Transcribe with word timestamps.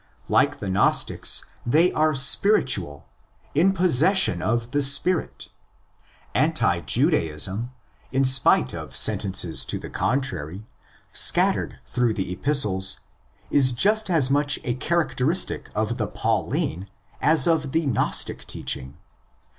Like 0.29 0.57
the 0.57 0.67
Gnostics, 0.71 1.45
they 1.63 1.91
are'' 1.91 2.15
spiritual" 2.31 3.05
(πνευματικοῖ), 3.55 3.61
in 3.61 3.71
possession 3.73 4.41
of"' 4.41 4.71
the 4.71 4.81
spirit"' 4.81 5.49
(ro 5.49 5.51
πνεῦμα). 5.51 6.19
Anti 6.41 6.79
Judaism, 6.79 7.71
in 8.11 8.25
spite 8.25 8.73
of 8.73 8.95
sentences 8.95 9.63
to 9.65 9.77
the 9.77 9.91
contrary 9.91 10.65
scattered 11.13 11.77
through 11.85 12.15
the 12.15 12.31
Epistles, 12.31 13.01
is 13.51 13.71
just 13.73 14.09
as 14.09 14.31
much 14.31 14.57
a 14.63 14.73
characteristic 14.73 15.69
of 15.75 15.97
the 15.97 16.07
Pauline 16.07 16.89
as 17.21 17.45
of 17.45 17.71
the 17.71 17.85
Gnostic 17.85 18.47
teaching. 18.47 18.97